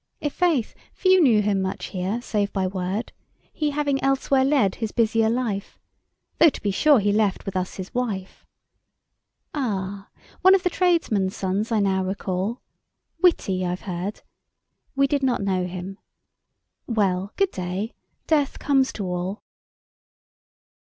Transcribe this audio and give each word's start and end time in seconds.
"I' 0.19 0.29
faith, 0.29 0.73
few 0.91 1.21
knew 1.21 1.43
him 1.43 1.61
much 1.61 1.85
here, 1.89 2.23
save 2.23 2.51
by 2.51 2.65
word, 2.65 3.11
He 3.53 3.69
having 3.69 4.01
elsewhere 4.03 4.43
led 4.43 4.73
his 4.81 4.91
busier 4.91 5.29
life; 5.29 5.79
Though 6.39 6.49
to 6.49 6.61
be 6.63 6.71
sure 6.71 6.97
he 6.99 7.11
left 7.11 7.45
with 7.45 7.55
us 7.55 7.75
his 7.75 7.93
wife." 7.93 8.43
—"Ah, 9.53 10.09
one 10.41 10.55
of 10.55 10.63
the 10.63 10.71
tradesmen's 10.71 11.35
sons, 11.35 11.71
I 11.71 11.81
now 11.81 12.03
recall... 12.03 12.63
Witty, 13.21 13.63
I've 13.63 13.81
heard... 13.81 14.23
We 14.95 15.05
did 15.05 15.21
not 15.21 15.43
know 15.43 15.67
him... 15.67 15.99
Well, 16.87 17.31
good 17.35 17.51
day. 17.51 17.93
Death 18.25 18.57
comes 18.57 18.91
to 18.93 19.05
all." 19.05 19.43